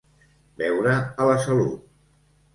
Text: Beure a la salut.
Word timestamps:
Beure 0.61 0.95
a 1.25 1.29
la 1.33 1.37
salut. 1.45 1.79